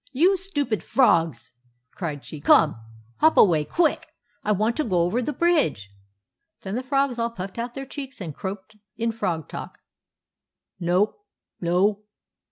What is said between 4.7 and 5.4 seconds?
to go over the